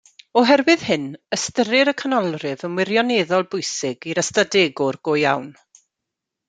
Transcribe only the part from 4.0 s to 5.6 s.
i'r ystadegwr go iawn.